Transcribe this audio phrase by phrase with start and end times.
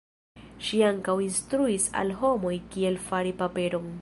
[0.67, 3.99] Ŝi ankaŭ instruis al homoj kiel fari paperon.